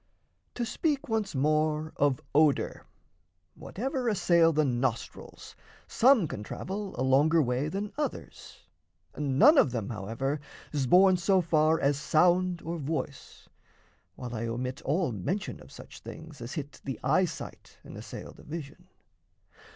To 0.55 0.65
speak 0.65 1.07
once 1.09 1.35
more 1.35 1.93
of 1.95 2.21
odour; 2.33 2.87
Whatever 3.53 4.07
assail 4.09 4.51
the 4.51 4.65
nostrils, 4.65 5.55
some 5.87 6.27
can 6.27 6.41
travel 6.41 6.99
A 6.99 7.03
longer 7.03 7.39
way 7.39 7.67
than 7.69 7.93
others. 7.99 8.63
None 9.15 9.59
of 9.59 9.69
them, 9.69 9.91
However, 9.91 10.39
's 10.73 10.87
borne 10.87 11.17
so 11.17 11.39
far 11.39 11.79
as 11.79 11.99
sound 11.99 12.63
or 12.63 12.79
voice 12.79 13.47
While 14.15 14.33
I 14.33 14.47
omit 14.47 14.81
all 14.81 15.11
mention 15.11 15.61
of 15.61 15.71
such 15.71 15.99
things 15.99 16.41
As 16.41 16.53
hit 16.53 16.81
the 16.83 16.99
eyesight 17.03 17.77
and 17.83 17.95
assail 17.95 18.31
the 18.31 18.41
vision. 18.41 18.87